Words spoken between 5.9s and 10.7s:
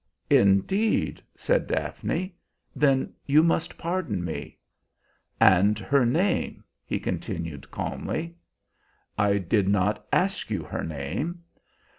name," he continued calmly. "I did not ask you